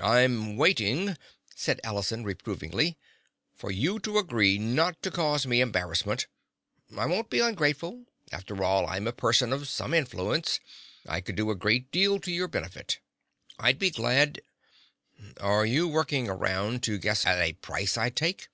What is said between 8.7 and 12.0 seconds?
I'm a person of some influence. I could do a great